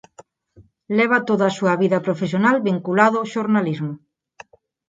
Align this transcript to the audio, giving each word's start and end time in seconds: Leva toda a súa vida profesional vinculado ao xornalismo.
Leva 0.97 1.19
toda 1.29 1.45
a 1.47 1.55
súa 1.57 1.75
vida 1.83 2.03
profesional 2.07 2.55
vinculado 2.69 3.15
ao 3.17 3.29
xornalismo. 3.33 3.93